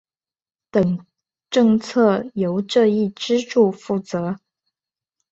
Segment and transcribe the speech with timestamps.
[0.71, 1.05] 等
[1.51, 4.39] 政策由这一支柱负责。